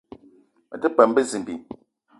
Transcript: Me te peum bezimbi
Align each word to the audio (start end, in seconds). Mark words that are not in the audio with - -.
Me 0.69 0.77
te 0.81 0.87
peum 0.95 1.11
bezimbi 1.15 1.53